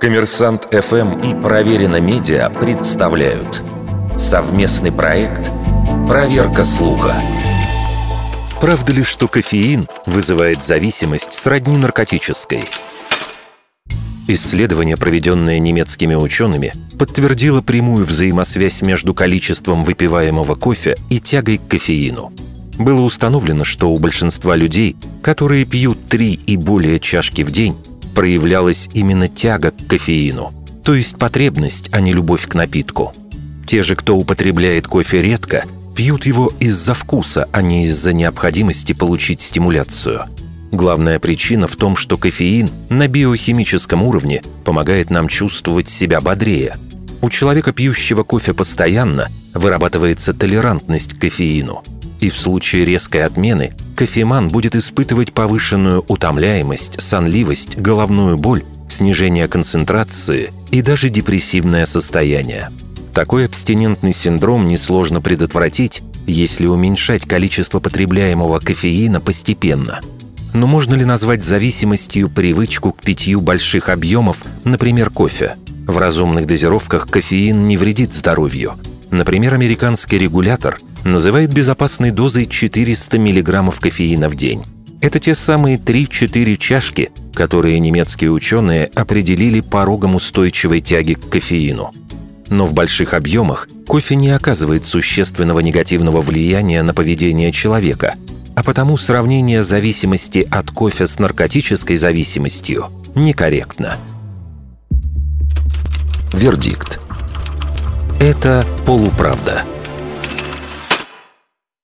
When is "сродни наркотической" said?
11.32-12.62